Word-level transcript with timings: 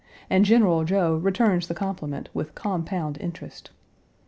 Page 0.31 0.47
249 0.47 0.47
and 0.47 0.47
General 0.47 0.83
Joe 0.83 1.15
returns 1.17 1.67
the 1.67 1.75
compliment 1.75 2.29
with 2.33 2.55
compound 2.55 3.19
interest. 3.21 3.69